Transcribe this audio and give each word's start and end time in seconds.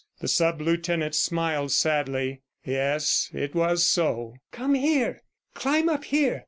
The 0.19 0.27
sub 0.27 0.59
lieutenant 0.59 1.13
smiled 1.13 1.71
sadly. 1.71 2.41
Yes, 2.65 3.29
it 3.35 3.53
was 3.53 3.85
so. 3.85 4.33
"Come 4.51 4.73
here; 4.73 5.21
climb 5.53 5.89
up 5.89 6.05
here!" 6.05 6.39